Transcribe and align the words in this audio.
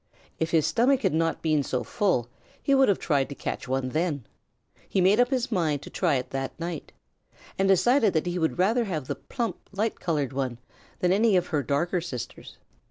If 0.39 0.49
his 0.49 0.65
stomach 0.65 1.03
had 1.03 1.13
not 1.13 1.43
been 1.43 1.61
so 1.61 1.83
full 1.83 2.27
he 2.59 2.73
would 2.73 2.89
have 2.89 2.97
tried 2.97 3.29
to 3.29 3.35
catch 3.35 3.67
one 3.67 3.89
then. 3.89 4.25
He 4.89 4.99
made 4.99 5.19
up 5.19 5.29
his 5.29 5.51
mind 5.51 5.83
to 5.83 5.91
try 5.91 6.15
it 6.15 6.31
that 6.31 6.59
night, 6.59 6.91
and 7.55 7.67
decided 7.67 8.13
that 8.13 8.25
he 8.25 8.39
would 8.39 8.57
rather 8.57 8.85
have 8.85 9.05
the 9.05 9.13
plump, 9.15 9.57
light 9.71 9.99
colored 9.99 10.33
one 10.33 10.57
than 11.01 11.13
any 11.13 11.37
of 11.37 11.45
her 11.49 11.61
darker 11.61 12.01
sisters. 12.01 12.57